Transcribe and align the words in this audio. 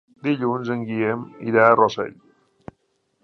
Dilluns 0.27 0.71
en 0.75 0.85
Guillem 0.87 1.27
irà 1.51 1.65
a 1.67 1.75
Rossell. 1.79 2.15